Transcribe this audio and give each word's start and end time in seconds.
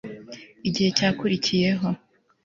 Igihe 0.67 0.89
cyakurikiyeho 0.97 1.87